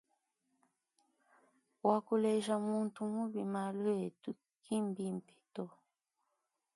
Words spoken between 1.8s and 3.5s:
Wakuleja muntu mubi